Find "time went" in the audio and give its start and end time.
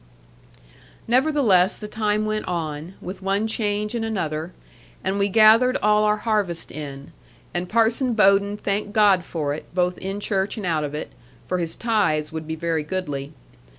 1.87-2.47